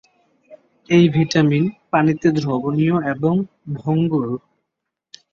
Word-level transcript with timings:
এই 0.89 1.05
ভিটামিন 1.09 1.63
পানিতে 1.91 2.27
দ্রবণীয় 2.37 2.95
এবং 3.13 3.33
ভঙ্গুর। 3.77 4.27